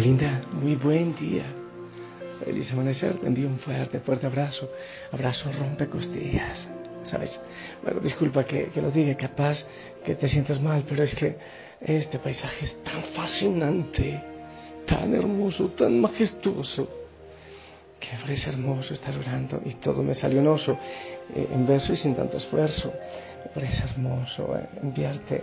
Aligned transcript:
Linda, 0.00 0.42
muy 0.52 0.76
buen 0.76 1.16
día. 1.16 1.44
Feliz 2.44 2.72
amanecer, 2.72 3.18
te 3.18 3.26
envío 3.26 3.48
un 3.48 3.58
fuerte, 3.58 3.98
fuerte 4.00 4.26
abrazo. 4.26 4.70
Abrazo 5.10 5.50
rompe 5.50 5.88
costillas. 5.88 6.68
¿Sabes? 7.02 7.40
Bueno, 7.82 8.00
disculpa 8.00 8.44
que, 8.44 8.66
que 8.66 8.80
lo 8.80 8.90
diga, 8.90 9.16
capaz 9.16 9.64
que 10.04 10.14
te 10.14 10.28
sientas 10.28 10.60
mal, 10.60 10.84
pero 10.88 11.02
es 11.02 11.14
que 11.14 11.36
este 11.80 12.18
paisaje 12.18 12.64
es 12.64 12.82
tan 12.84 13.02
fascinante, 13.14 14.22
tan 14.86 15.14
hermoso, 15.14 15.68
tan 15.70 16.00
majestuoso, 16.00 16.88
que 17.98 18.08
parece 18.20 18.50
hermoso 18.50 18.94
estar 18.94 19.16
orando 19.16 19.60
y 19.64 19.74
todo 19.74 20.02
me 20.02 20.14
salió 20.14 20.40
en 20.40 20.46
oso, 20.46 20.78
eh, 21.34 21.48
en 21.52 21.66
verso 21.66 21.92
y 21.92 21.96
sin 21.96 22.14
tanto 22.14 22.36
esfuerzo. 22.36 22.92
Me 23.44 23.50
parece 23.52 23.84
hermoso 23.84 24.56
eh, 24.56 24.68
enviarte 24.82 25.42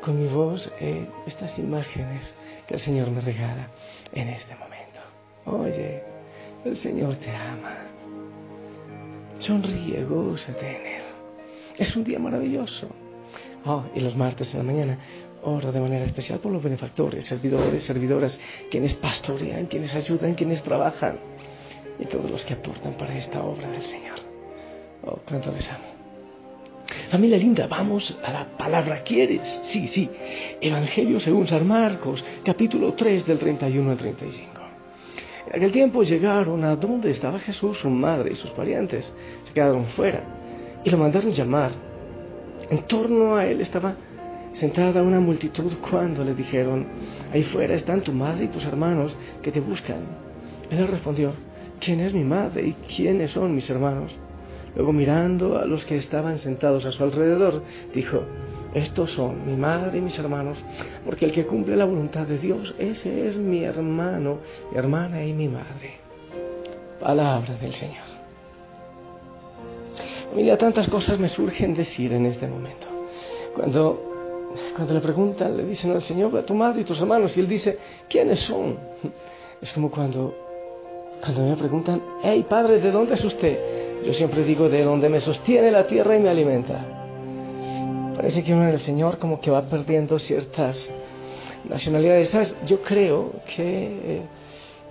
con 0.00 0.20
mi 0.20 0.28
voz 0.28 0.70
eh, 0.80 1.06
estas 1.26 1.58
imágenes 1.58 2.34
que 2.66 2.74
el 2.74 2.80
Señor 2.80 3.10
me 3.10 3.20
regala 3.20 3.68
en 4.12 4.28
este 4.28 4.54
momento. 4.54 5.00
Oye, 5.46 6.02
el 6.64 6.76
Señor 6.76 7.16
te 7.16 7.30
ama. 7.34 7.76
Sonríe, 9.38 10.04
gózate 10.04 10.68
en 10.68 10.86
Él. 10.86 11.02
Es 11.78 11.94
un 11.96 12.04
día 12.04 12.18
maravilloso. 12.18 12.88
Oh, 13.64 13.84
y 13.94 14.00
los 14.00 14.16
martes 14.16 14.52
en 14.54 14.58
la 14.58 14.72
mañana 14.72 14.98
oro 15.42 15.72
de 15.72 15.80
manera 15.80 16.04
especial 16.04 16.38
por 16.40 16.52
los 16.52 16.62
benefactores, 16.62 17.24
servidores, 17.24 17.82
servidoras, 17.82 18.38
quienes 18.70 18.94
pastorean, 18.94 19.66
quienes 19.66 19.94
ayudan, 19.94 20.34
quienes 20.34 20.62
trabajan 20.62 21.18
y 21.98 22.06
todos 22.06 22.30
los 22.30 22.44
que 22.44 22.54
aportan 22.54 22.94
para 22.94 23.16
esta 23.16 23.42
obra 23.42 23.68
del 23.70 23.82
Señor. 23.82 24.18
Oh, 25.04 25.18
cuánto 25.26 25.52
les 25.52 25.70
amo. 25.70 25.97
Familia 27.10 27.38
linda, 27.38 27.66
vamos 27.66 28.18
a 28.22 28.30
la 28.30 28.44
palabra 28.58 29.02
quieres. 29.02 29.60
Sí, 29.68 29.88
sí. 29.88 30.10
Evangelio 30.60 31.18
según 31.20 31.46
San 31.46 31.66
Marcos, 31.66 32.22
capítulo 32.44 32.92
3 32.92 33.24
del 33.24 33.38
31 33.38 33.90
al 33.92 33.96
35. 33.96 34.60
En 35.46 35.56
aquel 35.56 35.72
tiempo 35.72 36.02
llegaron 36.02 36.64
a 36.64 36.76
donde 36.76 37.10
estaba 37.10 37.38
Jesús, 37.38 37.78
su 37.78 37.88
madre 37.88 38.32
y 38.32 38.34
sus 38.34 38.50
parientes. 38.50 39.10
Se 39.44 39.52
quedaron 39.54 39.86
fuera 39.86 40.22
y 40.84 40.90
lo 40.90 40.98
mandaron 40.98 41.32
llamar. 41.32 41.70
En 42.68 42.82
torno 42.82 43.36
a 43.36 43.46
él 43.46 43.62
estaba 43.62 43.96
sentada 44.52 45.02
una 45.02 45.18
multitud 45.18 45.72
cuando 45.90 46.22
le 46.24 46.34
dijeron, 46.34 46.86
ahí 47.32 47.42
fuera 47.42 47.74
están 47.74 48.02
tu 48.02 48.12
madre 48.12 48.44
y 48.44 48.48
tus 48.48 48.66
hermanos 48.66 49.16
que 49.40 49.50
te 49.50 49.60
buscan. 49.60 50.00
Él 50.70 50.86
respondió, 50.86 51.32
¿quién 51.80 52.00
es 52.00 52.12
mi 52.12 52.24
madre 52.24 52.66
y 52.66 52.72
quiénes 52.94 53.30
son 53.30 53.54
mis 53.54 53.70
hermanos? 53.70 54.14
Luego 54.78 54.92
mirando 54.92 55.58
a 55.58 55.64
los 55.64 55.84
que 55.84 55.96
estaban 55.96 56.38
sentados 56.38 56.86
a 56.86 56.92
su 56.92 57.02
alrededor, 57.02 57.64
dijo, 57.92 58.22
estos 58.72 59.10
son 59.10 59.44
mi 59.44 59.56
madre 59.56 59.98
y 59.98 60.00
mis 60.00 60.16
hermanos, 60.20 60.56
porque 61.04 61.24
el 61.24 61.32
que 61.32 61.46
cumple 61.46 61.74
la 61.74 61.84
voluntad 61.84 62.28
de 62.28 62.38
Dios, 62.38 62.76
ese 62.78 63.26
es 63.26 63.36
mi 63.36 63.64
hermano, 63.64 64.38
mi 64.70 64.78
hermana 64.78 65.24
y 65.24 65.32
mi 65.32 65.48
madre. 65.48 65.96
Palabra 67.00 67.54
del 67.54 67.74
Señor. 67.74 68.04
Mira, 70.36 70.56
tantas 70.56 70.86
cosas 70.86 71.18
me 71.18 71.28
surgen 71.28 71.74
decir 71.74 72.12
en 72.12 72.26
este 72.26 72.46
momento. 72.46 72.86
Cuando, 73.56 74.52
cuando 74.76 74.94
le 74.94 75.00
preguntan, 75.00 75.56
le 75.56 75.64
dicen 75.64 75.90
al 75.90 76.04
Señor, 76.04 76.36
a 76.38 76.46
tu 76.46 76.54
madre 76.54 76.82
y 76.82 76.84
tus 76.84 77.00
hermanos, 77.00 77.36
y 77.36 77.40
Él 77.40 77.48
dice, 77.48 77.76
¿quiénes 78.08 78.38
son? 78.38 78.78
Es 79.60 79.72
como 79.72 79.90
cuando, 79.90 80.36
cuando 81.20 81.46
me 81.48 81.56
preguntan, 81.56 82.00
hey 82.22 82.46
Padre, 82.48 82.80
¿de 82.80 82.92
dónde 82.92 83.14
es 83.14 83.24
usted? 83.24 83.77
Yo 84.04 84.14
siempre 84.14 84.44
digo 84.44 84.68
de 84.68 84.84
donde 84.84 85.08
me 85.08 85.20
sostiene 85.20 85.70
la 85.70 85.86
tierra 85.86 86.16
y 86.16 86.20
me 86.20 86.28
alimenta. 86.28 86.84
Parece 88.14 88.42
que 88.42 88.52
uno 88.52 88.64
en 88.64 88.70
el 88.70 88.80
Señor 88.80 89.18
como 89.18 89.40
que 89.40 89.50
va 89.50 89.62
perdiendo 89.62 90.18
ciertas 90.18 90.88
nacionalidades. 91.68 92.32
Yo 92.66 92.82
creo 92.82 93.32
que 93.54 93.62
eh, 93.64 94.22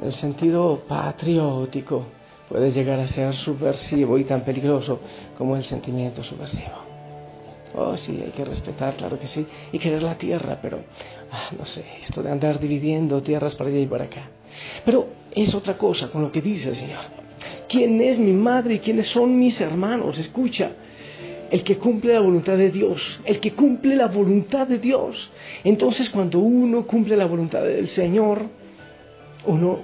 el 0.03 0.13
sentido 0.13 0.84
patriótico 0.88 2.06
puede 2.50 2.72
llegar 2.72 3.00
a 3.00 3.07
ser 3.07 3.34
subversivo 3.34 4.18
y 4.18 4.23
tan 4.23 4.41
peligroso 4.41 5.00
como 5.38 5.56
el 5.56 5.63
sentimiento 5.63 6.24
subversivo. 6.24 6.85
Oh, 7.75 7.97
sí, 7.97 8.22
hay 8.24 8.31
que 8.31 8.45
respetar, 8.45 8.95
claro 8.95 9.19
que 9.19 9.28
sí, 9.28 9.45
y 9.72 9.78
querer 9.78 10.01
la 10.01 10.16
tierra, 10.16 10.57
pero, 10.62 10.79
ah, 11.31 11.50
no 11.57 11.66
sé, 11.66 11.85
esto 12.03 12.24
de 12.24 12.31
andar 12.31 12.59
dividiendo 12.59 13.22
tierras 13.22 13.56
para 13.56 13.69
allá 13.69 13.79
y 13.79 13.85
para 13.88 14.06
acá. 14.06 14.29
Pero 14.85 15.07
es 15.35 15.53
otra 15.53 15.78
cosa 15.78 16.09
con 16.09 16.22
lo 16.22 16.31
que 16.31 16.41
dice 16.41 16.69
el 16.69 16.75
Señor 16.75 17.28
quién 17.67 18.01
es 18.01 18.17
mi 18.17 18.33
madre 18.33 18.75
y 18.75 18.79
quiénes 18.79 19.07
son 19.07 19.38
mis 19.38 19.59
hermanos. 19.61 20.17
Escucha, 20.17 20.72
el 21.50 21.63
que 21.63 21.78
cumple 21.78 22.13
la 22.13 22.19
voluntad 22.19 22.57
de 22.57 22.72
Dios, 22.72 23.19
el 23.25 23.39
que 23.39 23.53
cumple 23.53 23.95
la 23.95 24.07
voluntad 24.07 24.67
de 24.67 24.79
Dios. 24.79 25.31
Entonces 25.63 26.09
cuando 26.09 26.39
uno 26.39 26.85
cumple 26.85 27.16
la 27.16 27.25
voluntad 27.25 27.63
del 27.63 27.88
Señor, 27.88 28.44
uno 29.45 29.79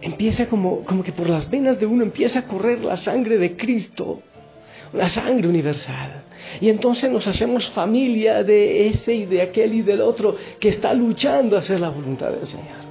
empieza 0.00 0.46
como, 0.46 0.84
como 0.84 1.02
que 1.02 1.12
por 1.12 1.28
las 1.28 1.50
venas 1.50 1.80
de 1.80 1.86
uno 1.86 2.04
empieza 2.04 2.40
a 2.40 2.44
correr 2.44 2.84
la 2.84 2.96
sangre 2.96 3.38
de 3.38 3.56
Cristo, 3.56 4.22
la 4.92 5.08
sangre 5.08 5.48
universal. 5.48 6.22
Y 6.60 6.68
entonces 6.68 7.10
nos 7.10 7.26
hacemos 7.26 7.68
familia 7.70 8.44
de 8.44 8.88
ese 8.88 9.14
y 9.14 9.26
de 9.26 9.42
aquel 9.42 9.74
y 9.74 9.82
del 9.82 10.00
otro 10.00 10.36
que 10.60 10.68
está 10.68 10.94
luchando 10.94 11.56
a 11.56 11.60
hacer 11.60 11.80
la 11.80 11.88
voluntad 11.88 12.30
del 12.30 12.46
Señor. 12.46 12.85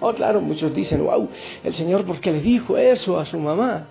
Oh, 0.00 0.12
claro, 0.12 0.40
muchos 0.40 0.74
dicen, 0.74 1.04
wow, 1.04 1.28
el 1.64 1.74
Señor, 1.74 2.04
¿por 2.04 2.20
qué 2.20 2.32
le 2.32 2.40
dijo 2.40 2.76
eso 2.76 3.18
a 3.18 3.26
su 3.26 3.38
mamá? 3.38 3.86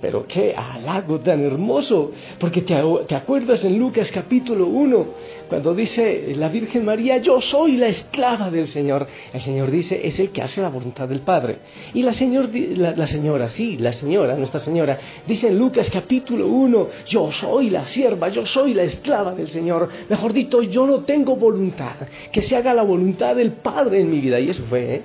Pero 0.00 0.26
qué 0.26 0.54
halago 0.54 1.20
tan 1.20 1.42
hermoso, 1.42 2.12
porque 2.38 2.60
te, 2.60 2.76
te, 3.08 3.14
acuerdas 3.14 3.64
en 3.64 3.78
Lucas 3.78 4.10
capítulo 4.12 4.66
1, 4.66 5.06
cuando 5.48 5.74
dice 5.74 6.34
la 6.36 6.48
Virgen 6.48 6.84
María, 6.84 7.18
yo 7.18 7.40
soy 7.40 7.76
la 7.76 7.86
esclava 7.86 8.50
del 8.50 8.68
Señor. 8.68 9.06
El 9.32 9.40
Señor 9.40 9.70
dice, 9.70 10.06
es 10.06 10.18
el 10.20 10.30
que 10.30 10.42
hace 10.42 10.60
la 10.60 10.68
voluntad 10.68 11.08
del 11.08 11.20
Padre. 11.20 11.58
Y 11.94 12.02
la, 12.02 12.12
señor, 12.12 12.50
la, 12.52 12.94
la 12.94 13.06
señora, 13.06 13.48
sí, 13.48 13.78
la 13.78 13.92
señora, 13.92 14.36
nuestra 14.36 14.60
señora, 14.60 14.98
dice 15.26 15.48
en 15.48 15.58
Lucas 15.58 15.90
capítulo 15.90 16.48
1, 16.48 16.88
yo 17.06 17.30
soy 17.32 17.70
la 17.70 17.86
sierva, 17.86 18.28
yo 18.28 18.44
soy 18.44 18.74
la 18.74 18.82
esclava 18.82 19.34
del 19.34 19.48
Señor. 19.48 19.88
Mejor 20.08 20.32
dicho, 20.32 20.62
yo 20.62 20.86
no 20.86 21.00
tengo 21.00 21.36
voluntad, 21.36 21.94
que 22.30 22.42
se 22.42 22.56
haga 22.56 22.74
la 22.74 22.82
voluntad 22.82 23.36
del 23.36 23.52
Padre 23.52 24.00
en 24.00 24.10
mi 24.10 24.20
vida. 24.20 24.38
Y 24.38 24.50
eso 24.50 24.64
fue, 24.68 24.94
¿eh? 24.96 25.02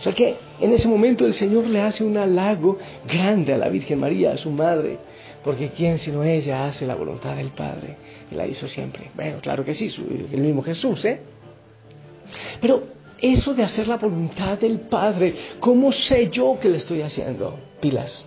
O 0.00 0.02
sea 0.02 0.14
que 0.14 0.34
en 0.58 0.72
ese 0.72 0.88
momento 0.88 1.26
el 1.26 1.34
Señor 1.34 1.66
le 1.66 1.82
hace 1.82 2.02
un 2.02 2.16
halago 2.16 2.78
grande 3.06 3.52
a 3.52 3.58
la 3.58 3.68
Virgen 3.68 4.00
María, 4.00 4.32
a 4.32 4.38
su 4.38 4.50
madre, 4.50 4.96
porque 5.44 5.72
¿quién 5.76 5.98
sino 5.98 6.24
ella 6.24 6.64
hace 6.64 6.86
la 6.86 6.94
voluntad 6.94 7.36
del 7.36 7.48
Padre? 7.48 7.96
Y 8.30 8.34
la 8.34 8.46
hizo 8.46 8.66
siempre. 8.66 9.10
Bueno, 9.14 9.40
claro 9.42 9.62
que 9.62 9.74
sí, 9.74 9.94
el 10.32 10.40
mismo 10.40 10.62
Jesús, 10.62 11.04
¿eh? 11.04 11.20
Pero 12.62 12.82
eso 13.20 13.52
de 13.52 13.62
hacer 13.62 13.88
la 13.88 13.98
voluntad 13.98 14.56
del 14.56 14.80
Padre, 14.80 15.34
¿cómo 15.60 15.92
sé 15.92 16.30
yo 16.30 16.58
que 16.58 16.70
le 16.70 16.78
estoy 16.78 17.02
haciendo? 17.02 17.58
Pilas, 17.82 18.24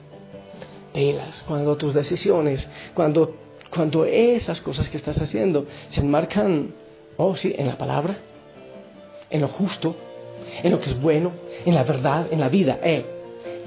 pilas, 0.93 1.43
cuando 1.47 1.75
tus 1.75 1.95
decisiones, 1.95 2.69
cuando, 2.93 3.35
cuando 3.71 4.05
esas 4.05 4.61
cosas 4.61 4.89
que 4.89 4.97
estás 4.97 5.19
haciendo 5.19 5.65
se 5.89 6.01
enmarcan, 6.01 6.75
oh 7.17 7.35
sí, 7.35 7.51
en 7.57 7.65
la 7.65 7.79
palabra, 7.79 8.15
en 9.31 9.41
lo 9.41 9.47
justo, 9.47 9.95
en 10.61 10.71
lo 10.71 10.79
que 10.79 10.89
es 10.91 11.01
bueno, 11.01 11.31
en 11.65 11.75
la 11.75 11.83
verdad, 11.83 12.27
en 12.31 12.39
la 12.39 12.49
vida, 12.49 12.79
Él. 12.83 13.05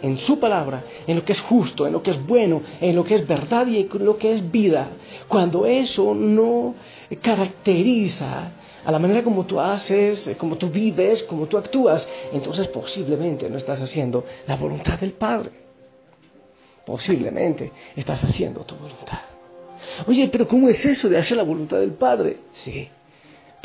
En 0.02 0.18
su 0.18 0.38
palabra, 0.38 0.84
en 1.06 1.16
lo 1.16 1.24
que 1.24 1.32
es 1.32 1.40
justo, 1.40 1.86
en 1.86 1.94
lo 1.94 2.02
que 2.02 2.10
es 2.10 2.26
bueno, 2.26 2.62
en 2.80 2.94
lo 2.94 3.02
que 3.02 3.14
es 3.14 3.26
verdad 3.26 3.66
y 3.66 3.80
en 3.80 4.04
lo 4.04 4.18
que 4.18 4.32
es 4.32 4.50
vida. 4.50 4.88
Cuando 5.26 5.64
eso 5.66 6.14
no 6.14 6.74
caracteriza 7.22 8.52
a 8.84 8.92
la 8.92 8.98
manera 8.98 9.24
como 9.24 9.46
tú 9.46 9.58
haces, 9.58 10.30
como 10.38 10.56
tú 10.56 10.68
vives, 10.68 11.22
como 11.24 11.46
tú 11.46 11.56
actúas, 11.58 12.08
entonces 12.32 12.68
posiblemente 12.68 13.48
no 13.48 13.56
estás 13.56 13.80
haciendo 13.80 14.24
la 14.46 14.56
voluntad 14.56 14.98
del 15.00 15.12
Padre. 15.12 15.50
Posiblemente 16.84 17.72
estás 17.96 18.22
haciendo 18.22 18.60
tu 18.60 18.76
voluntad. 18.76 19.18
Oye, 20.06 20.28
pero 20.28 20.46
¿cómo 20.46 20.68
es 20.68 20.84
eso 20.84 21.08
de 21.08 21.18
hacer 21.18 21.36
la 21.36 21.42
voluntad 21.42 21.78
del 21.78 21.94
Padre? 21.94 22.36
Sí, 22.52 22.88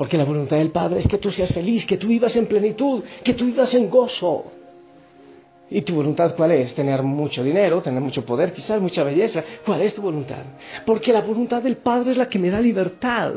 porque 0.02 0.18
la 0.18 0.26
voluntad 0.26 0.58
del 0.58 0.72
Padre 0.72 0.98
es 0.98 1.08
que 1.08 1.20
tú 1.20 1.30
seas 1.30 1.52
feliz, 1.54 1.86
que 1.86 1.96
tú 1.96 2.08
vivas 2.08 2.36
en 2.36 2.48
plenitud, 2.48 3.04
que 3.24 3.36
tú 3.36 3.46
vivas 3.46 3.72
en 3.76 3.88
gozo. 3.88 4.46
¿Y 5.70 5.84
tu 5.84 5.94
voluntad 5.94 6.36
cuál 6.36 6.54
es? 6.54 6.74
Tener 6.74 7.04
mucho 7.04 7.44
dinero, 7.44 7.84
tener 7.84 8.02
mucho 8.02 8.26
poder, 8.26 8.52
quizás 8.52 8.82
mucha 8.82 9.04
belleza. 9.04 9.44
¿Cuál 9.64 9.84
es 9.84 9.94
tu 9.94 10.02
voluntad? 10.02 10.42
Porque 10.88 11.14
la 11.14 11.22
voluntad 11.22 11.62
del 11.62 11.78
Padre 11.78 12.10
es 12.14 12.18
la 12.18 12.28
que 12.28 12.40
me 12.40 12.50
da 12.50 12.60
libertad. 12.60 13.32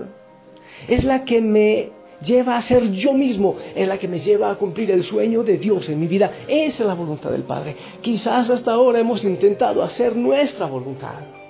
Es 0.88 1.04
la 1.04 1.22
que 1.26 1.42
me 1.42 1.90
lleva 2.24 2.56
a 2.56 2.62
ser 2.62 2.90
yo 2.92 3.12
mismo, 3.12 3.56
es 3.74 3.86
la 3.86 3.98
que 3.98 4.08
me 4.08 4.18
lleva 4.18 4.50
a 4.50 4.54
cumplir 4.54 4.90
el 4.90 5.02
sueño 5.02 5.42
de 5.42 5.58
Dios 5.58 5.86
en 5.90 6.00
mi 6.00 6.06
vida. 6.06 6.32
Esa 6.48 6.82
es 6.84 6.88
la 6.88 6.94
voluntad 6.94 7.30
del 7.30 7.42
Padre. 7.42 7.76
Quizás 8.00 8.48
hasta 8.48 8.72
ahora 8.72 9.00
hemos 9.00 9.22
intentado 9.22 9.82
hacer 9.82 10.16
nuestra 10.16 10.64
voluntad. 10.64 11.43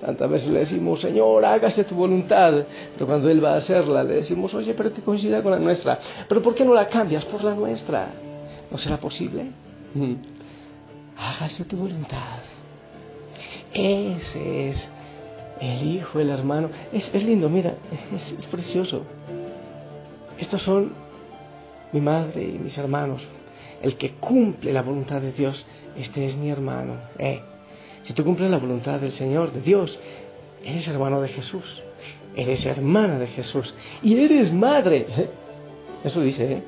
Tantas 0.00 0.30
veces 0.30 0.48
le 0.50 0.60
decimos, 0.60 1.00
Señor, 1.00 1.44
hágase 1.44 1.84
tu 1.84 1.94
voluntad. 1.94 2.64
Pero 2.94 3.06
cuando 3.06 3.28
Él 3.28 3.44
va 3.44 3.54
a 3.54 3.56
hacerla, 3.56 4.04
le 4.04 4.14
decimos, 4.14 4.54
oye, 4.54 4.74
pero 4.74 4.92
te 4.92 5.02
coincida 5.02 5.42
con 5.42 5.52
la 5.52 5.58
nuestra. 5.58 5.98
Pero 6.28 6.40
¿por 6.40 6.54
qué 6.54 6.64
no 6.64 6.72
la 6.72 6.88
cambias 6.88 7.24
por 7.24 7.42
la 7.42 7.54
nuestra? 7.54 8.08
¿No 8.70 8.78
será 8.78 8.98
posible? 8.98 9.50
Mm. 9.94 10.14
Hágase 11.16 11.64
tu 11.64 11.76
voluntad. 11.76 12.38
Ese 13.74 14.70
es 14.70 14.88
el 15.60 15.96
hijo, 15.96 16.20
el 16.20 16.30
hermano. 16.30 16.70
Es, 16.92 17.12
lindo, 17.24 17.48
mira, 17.48 17.74
es, 18.14 18.32
es 18.32 18.46
precioso. 18.46 19.02
Estos 20.38 20.62
son 20.62 20.92
mi 21.92 22.00
madre 22.00 22.44
y 22.44 22.58
mis 22.58 22.78
hermanos. 22.78 23.26
El 23.82 23.96
que 23.96 24.12
cumple 24.14 24.72
la 24.72 24.82
voluntad 24.82 25.20
de 25.20 25.32
Dios, 25.32 25.66
este 25.96 26.26
es 26.26 26.36
mi 26.36 26.50
hermano. 26.50 26.94
Eh, 27.18 27.42
si 28.08 28.14
tú 28.14 28.24
cumples 28.24 28.50
la 28.50 28.56
voluntad 28.56 28.98
del 29.00 29.12
Señor, 29.12 29.52
de 29.52 29.60
Dios, 29.60 30.00
eres 30.64 30.88
hermano 30.88 31.20
de 31.20 31.28
Jesús, 31.28 31.82
eres 32.34 32.64
hermana 32.64 33.18
de 33.18 33.26
Jesús 33.26 33.74
y 34.02 34.18
eres 34.18 34.50
madre. 34.50 35.04
Eso 36.04 36.22
dice, 36.22 36.50
¿eh? 36.50 36.62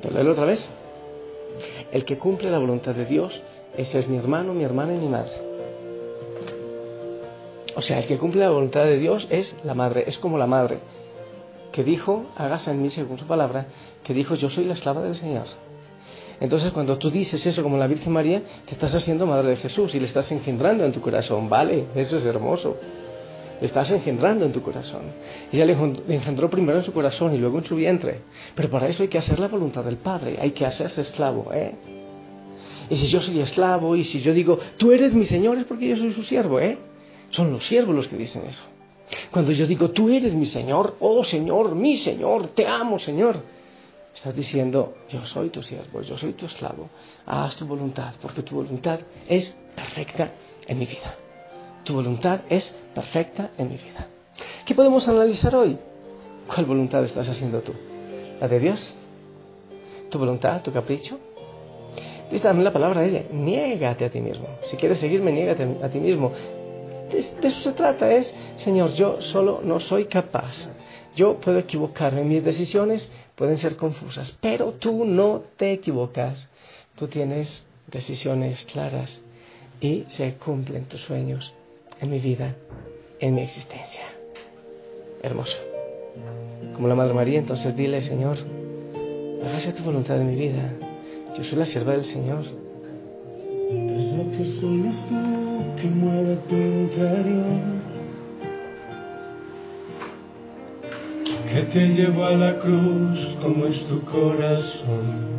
Pero 0.00 0.14
léelo 0.14 0.32
otra 0.32 0.46
vez. 0.46 0.66
El 1.92 2.06
que 2.06 2.16
cumple 2.16 2.50
la 2.50 2.56
voluntad 2.56 2.94
de 2.94 3.04
Dios, 3.04 3.38
ese 3.76 3.98
es 3.98 4.08
mi 4.08 4.16
hermano, 4.16 4.54
mi 4.54 4.64
hermana 4.64 4.94
y 4.94 4.96
mi 4.96 5.08
madre. 5.08 5.32
O 7.76 7.82
sea, 7.82 7.98
el 7.98 8.06
que 8.06 8.16
cumple 8.16 8.40
la 8.40 8.48
voluntad 8.50 8.84
de 8.84 8.96
Dios 8.96 9.26
es 9.28 9.54
la 9.62 9.74
madre, 9.74 10.04
es 10.06 10.16
como 10.16 10.38
la 10.38 10.46
madre 10.46 10.78
que 11.70 11.84
dijo, 11.84 12.24
hágase 12.38 12.70
en 12.70 12.80
mí 12.80 12.88
según 12.88 13.18
su 13.18 13.26
palabra, 13.26 13.66
que 14.04 14.14
dijo, 14.14 14.36
yo 14.36 14.48
soy 14.48 14.64
la 14.64 14.72
esclava 14.72 15.02
del 15.02 15.16
Señor. 15.16 15.48
Entonces, 16.40 16.72
cuando 16.72 16.96
tú 16.96 17.10
dices 17.10 17.44
eso 17.44 17.62
como 17.62 17.76
la 17.76 17.86
Virgen 17.86 18.12
María, 18.12 18.42
te 18.64 18.72
estás 18.72 18.94
haciendo 18.94 19.26
madre 19.26 19.50
de 19.50 19.56
Jesús 19.56 19.94
y 19.94 20.00
le 20.00 20.06
estás 20.06 20.32
engendrando 20.32 20.84
en 20.84 20.92
tu 20.92 21.00
corazón. 21.00 21.48
Vale, 21.50 21.86
eso 21.94 22.16
es 22.16 22.24
hermoso. 22.24 22.78
Le 23.60 23.66
estás 23.66 23.90
engendrando 23.90 24.46
en 24.46 24.52
tu 24.52 24.62
corazón. 24.62 25.02
Ella 25.52 25.66
le 25.66 25.76
engendró 26.08 26.48
primero 26.48 26.78
en 26.78 26.84
su 26.84 26.94
corazón 26.94 27.34
y 27.34 27.38
luego 27.38 27.58
en 27.58 27.64
su 27.64 27.76
vientre. 27.76 28.22
Pero 28.54 28.70
para 28.70 28.88
eso 28.88 29.02
hay 29.02 29.10
que 29.10 29.18
hacer 29.18 29.38
la 29.38 29.48
voluntad 29.48 29.84
del 29.84 29.98
Padre, 29.98 30.38
hay 30.40 30.52
que 30.52 30.64
hacerse 30.64 31.02
esclavo, 31.02 31.52
¿eh? 31.52 31.74
Y 32.88 32.96
si 32.96 33.08
yo 33.08 33.20
soy 33.20 33.38
esclavo 33.40 33.94
y 33.94 34.04
si 34.04 34.20
yo 34.20 34.32
digo, 34.32 34.58
tú 34.78 34.92
eres 34.92 35.12
mi 35.12 35.26
Señor, 35.26 35.58
es 35.58 35.64
porque 35.64 35.88
yo 35.88 35.96
soy 35.96 36.12
su 36.12 36.22
siervo, 36.22 36.58
¿eh? 36.58 36.78
Son 37.28 37.52
los 37.52 37.64
siervos 37.66 37.94
los 37.94 38.08
que 38.08 38.16
dicen 38.16 38.44
eso. 38.48 38.62
Cuando 39.30 39.52
yo 39.52 39.66
digo, 39.66 39.90
tú 39.90 40.08
eres 40.08 40.34
mi 40.34 40.46
Señor, 40.46 40.96
oh 41.00 41.22
Señor, 41.22 41.74
mi 41.74 41.98
Señor, 41.98 42.48
te 42.48 42.66
amo, 42.66 42.98
Señor. 42.98 43.42
Estás 44.14 44.34
diciendo, 44.34 44.94
yo 45.08 45.24
soy 45.26 45.50
tu 45.50 45.62
siervo, 45.62 46.02
yo 46.02 46.18
soy 46.18 46.32
tu 46.32 46.46
esclavo, 46.46 46.90
haz 47.26 47.56
tu 47.56 47.66
voluntad, 47.66 48.14
porque 48.20 48.42
tu 48.42 48.56
voluntad 48.56 49.00
es 49.28 49.54
perfecta 49.74 50.32
en 50.66 50.78
mi 50.78 50.86
vida. 50.86 51.14
Tu 51.84 51.94
voluntad 51.94 52.40
es 52.48 52.74
perfecta 52.94 53.50
en 53.56 53.68
mi 53.68 53.76
vida. 53.76 54.06
¿Qué 54.66 54.74
podemos 54.74 55.06
analizar 55.08 55.54
hoy? 55.54 55.78
¿Cuál 56.46 56.66
voluntad 56.66 57.04
estás 57.04 57.28
haciendo 57.28 57.60
tú? 57.60 57.72
¿La 58.40 58.48
de 58.48 58.58
Dios? 58.58 58.94
¿Tu 60.10 60.18
voluntad, 60.18 60.62
tu 60.62 60.72
capricho? 60.72 61.18
Dice 62.30 62.42
también 62.42 62.64
la 62.64 62.72
palabra 62.72 63.00
de 63.00 63.08
ella, 63.08 63.24
niégate 63.32 64.04
a 64.04 64.10
ti 64.10 64.20
mismo. 64.20 64.46
Si 64.62 64.76
quieres 64.76 64.98
seguirme, 64.98 65.32
niégate 65.32 65.78
a 65.82 65.88
ti 65.88 65.98
mismo. 65.98 66.32
De, 67.10 67.46
eso 67.46 67.60
se 67.60 67.72
trata, 67.72 68.12
es, 68.12 68.34
Señor, 68.56 68.92
yo 68.94 69.20
solo 69.20 69.60
no 69.62 69.80
soy 69.80 70.06
capaz. 70.06 70.70
Yo 71.16 71.40
puedo 71.40 71.58
equivocarme, 71.58 72.24
mis 72.24 72.44
decisiones 72.44 73.12
pueden 73.34 73.56
ser 73.56 73.76
confusas, 73.76 74.36
pero 74.40 74.72
tú 74.72 75.04
no 75.04 75.42
te 75.56 75.72
equivocas. 75.72 76.48
Tú 76.96 77.08
tienes 77.08 77.64
decisiones 77.90 78.64
claras 78.66 79.20
y 79.80 80.04
se 80.08 80.34
cumplen 80.34 80.84
tus 80.84 81.00
sueños 81.00 81.54
en 82.00 82.10
mi 82.10 82.18
vida, 82.18 82.56
en 83.18 83.34
mi 83.34 83.42
existencia. 83.42 84.02
Hermoso. 85.22 85.56
Como 86.74 86.88
la 86.88 86.94
Madre 86.94 87.14
María, 87.14 87.38
entonces 87.38 87.76
dile, 87.76 88.02
Señor, 88.02 88.38
hágase 89.44 89.72
tu 89.72 89.82
voluntad 89.82 90.20
en 90.20 90.26
mi 90.28 90.36
vida. 90.36 90.72
Yo 91.36 91.44
soy 91.44 91.58
la 91.58 91.66
sierva 91.66 91.92
del 91.92 92.04
Señor. 92.04 92.44
Que 95.76 95.88
mueve 95.88 96.36
tu 96.48 96.54
interior. 96.54 97.80
Que 101.52 101.62
te 101.62 101.88
llevó 101.88 102.24
a 102.24 102.32
la 102.32 102.58
cruz 102.58 103.36
como 103.42 103.66
es 103.66 103.84
tu 103.86 104.00
corazón. 104.04 105.30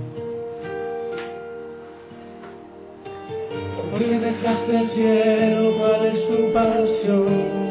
Porque 3.91 4.19
dejaste 4.19 4.77
el 4.77 4.89
cielo, 4.89 5.75
cuál 5.77 6.05
es 6.05 6.27
tu 6.27 6.53
pasión. 6.53 7.61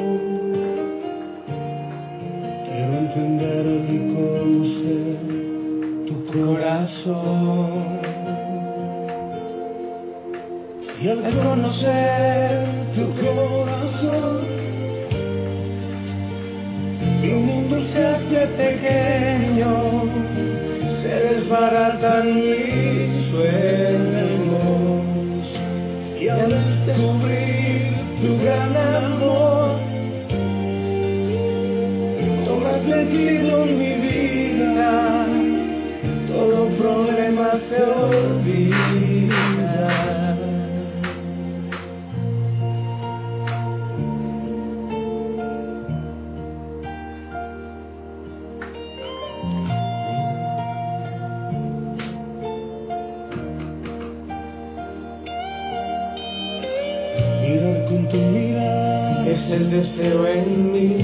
Quiero 2.67 2.93
entender 2.99 3.67
y 3.89 3.99
conocer 4.15 5.17
tu 6.07 6.15
corazón. 6.33 8.00
Y 11.03 11.09
al 11.09 11.23
conocer 11.23 12.67
tu 12.95 13.09
corazón, 13.25 14.41
mi 17.23 17.29
mundo 17.29 17.81
se 17.91 18.05
hace 18.05 18.47
pequeño, 18.49 20.03
se 21.01 21.09
desbaratan 21.09 22.35
mis 22.35 23.11
sueños. 23.31 24.61
Y 26.21 26.29
al 26.29 26.85
descubrir 26.85 27.95
tu 28.21 28.39
gran 28.45 28.77
amor, 28.77 29.79
tomas 32.45 32.83
sentido 32.83 33.65
en 33.65 33.79
mi 33.79 33.90
deseo 59.81 60.27
en 60.27 60.73
mí. 60.73 60.97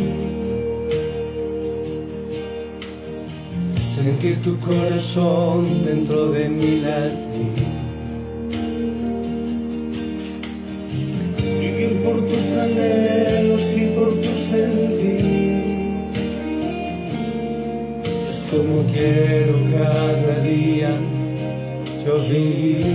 Sentir 3.94 4.42
tu 4.42 4.58
corazón 4.60 5.84
dentro 5.84 6.30
de 6.32 6.48
mi 6.48 6.80
latir. 6.80 7.64
Vivir 11.38 12.02
por 12.04 12.16
tus 12.28 12.46
anhelos 12.64 13.62
y 13.74 13.84
por 13.96 14.10
tu 14.22 14.32
sentir. 14.50 15.56
Es 18.30 18.38
como 18.50 18.82
quiero 18.92 19.54
cada 19.72 20.40
día 20.40 20.90
yo 22.04 22.14
vivir. 22.28 22.86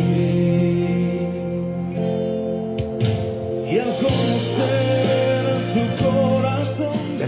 Y 3.72 3.80
al 3.80 3.98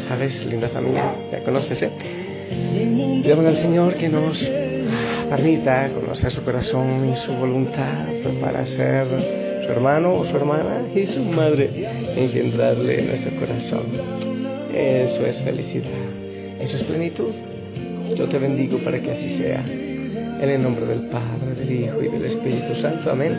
sabes, 0.08 0.46
linda 0.46 0.70
familia, 0.70 1.16
ya 1.32 1.40
conoces, 1.44 1.82
¿eh? 1.82 1.92
Pidamos 3.24 3.46
al 3.46 3.56
Señor 3.56 3.96
que 3.96 4.10
nos 4.10 4.52
permita 5.30 5.90
conocer 5.90 6.32
su 6.32 6.44
corazón 6.44 7.10
y 7.12 7.16
su 7.16 7.34
voluntad 7.34 8.06
para 8.42 8.66
ser 8.66 9.08
su 9.66 9.72
hermano 9.72 10.14
o 10.14 10.26
su 10.26 10.36
hermana 10.36 10.82
y 10.94 11.06
su 11.06 11.24
madre 11.24 11.70
engendrarle 12.16 13.00
en 13.00 13.08
nuestro 13.08 13.32
corazón. 13.40 13.86
Eso 14.74 15.26
es 15.26 15.42
felicidad, 15.42 15.88
eso 16.60 16.78
es 16.78 16.84
plenitud. 16.84 17.32
Yo 18.16 18.28
te 18.28 18.38
bendigo 18.38 18.78
para 18.80 19.00
que 19.00 19.12
así 19.12 19.38
sea. 19.38 19.64
En 19.66 20.50
el 20.50 20.62
nombre 20.62 20.86
del 20.86 21.08
Padre, 21.08 21.56
del 21.56 21.72
Hijo 21.72 22.04
y 22.04 22.10
del 22.10 22.26
Espíritu 22.26 22.76
Santo. 22.76 23.10
Amén. 23.10 23.38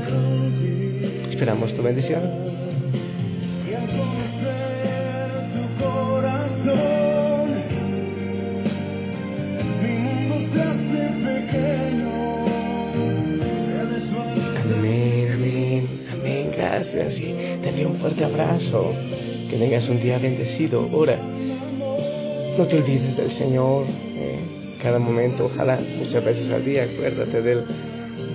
Esperamos 1.29 1.75
tu 1.75 1.83
bendición. 1.83 2.23
Te 16.95 17.69
envío 17.69 17.89
un 17.89 17.97
fuerte 17.97 18.25
abrazo. 18.25 18.93
Que 19.51 19.59
tengas 19.59 19.89
un 19.89 20.01
día 20.01 20.19
bendecido. 20.19 20.89
Ora. 20.93 21.19
No 22.59 22.67
te 22.67 22.77
olvides 22.77 23.17
del 23.17 23.31
Señor. 23.33 23.87
eh, 24.17 24.39
cada 24.81 24.99
momento, 24.99 25.47
ojalá, 25.47 25.81
muchas 25.99 26.23
veces 26.23 26.51
al 26.51 26.63
día, 26.63 26.85
acuérdate 26.85 27.41
de 27.41 27.53
Él. 27.53 27.65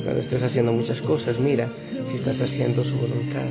Cuando 0.03 0.21
estés 0.21 0.41
haciendo 0.41 0.73
muchas 0.73 0.99
cosas, 1.01 1.39
mira 1.39 1.69
si 2.09 2.15
estás 2.15 2.41
haciendo 2.41 2.83
su 2.83 2.95
voluntad. 2.95 3.45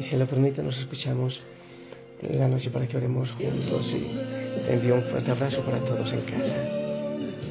Y 0.00 0.02
si 0.02 0.16
lo 0.16 0.26
permite, 0.26 0.60
nos 0.62 0.76
escuchamos 0.76 1.40
en 2.22 2.38
la 2.40 2.48
noche 2.48 2.68
para 2.70 2.88
que 2.88 2.96
oremos 2.96 3.30
juntos. 3.30 3.94
Y 3.94 4.66
te 4.66 4.74
envío 4.74 4.96
un 4.96 5.02
fuerte 5.04 5.30
abrazo 5.30 5.62
para 5.62 5.78
todos 5.78 6.12
en 6.12 6.20
casa. 6.22 6.56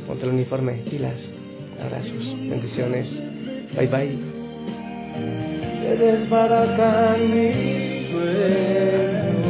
Ponte 0.06 0.26
el 0.26 0.32
uniforme, 0.32 0.74
pilas, 0.90 1.32
abrazos, 1.82 2.36
bendiciones. 2.50 3.24
Bye 3.78 3.88
bye 3.88 4.39
desbaratan 5.98 7.32
mis 7.34 7.84
sueños. 8.10 9.50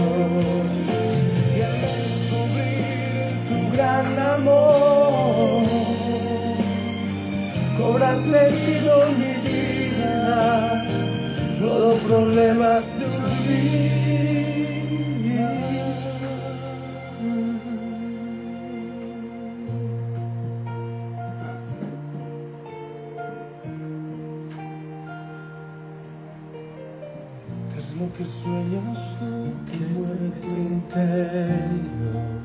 Y 1.55 1.61
al 1.61 1.81
descubrir 1.81 3.31
tu 3.47 3.57
gran 3.75 4.19
amor, 4.19 5.63
cobra 7.77 8.19
sentido 8.21 8.91
mi 9.17 9.33
vida, 9.49 10.85
todo 11.59 11.97
problema 12.07 12.81
se 12.97 13.05
olvida. 13.17 14.08
mismo 27.99 28.13
que 28.13 28.23
sueñas 28.23 29.19
tú 29.19 29.51
que 29.69 29.85
muere 29.87 30.29
tu 30.41 30.47
imperio. 30.47 32.38